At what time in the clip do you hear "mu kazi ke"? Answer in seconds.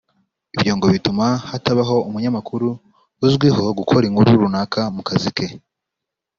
4.95-5.45